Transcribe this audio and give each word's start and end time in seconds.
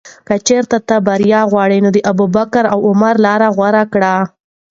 که 0.27 0.35
چېرې 0.47 0.75
ته 0.89 0.95
بریا 1.07 1.41
غواړې، 1.51 1.77
نو 1.85 1.89
د 1.95 1.99
ابوبکر 2.11 2.63
او 2.73 2.79
عمر 2.89 3.15
لاره 3.25 3.47
غوره 3.55 3.83
کړه. 3.93 4.15